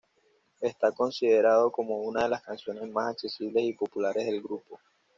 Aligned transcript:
Está 0.61 0.91
considerado 0.91 1.71
como 1.71 1.97
una 1.99 2.23
de 2.23 2.29
las 2.29 2.41
canciones 2.41 2.89
más 2.89 3.11
accesibles 3.11 3.63
y 3.65 3.73
populares 3.73 4.25
del 4.25 4.41
grupo. 4.41 4.79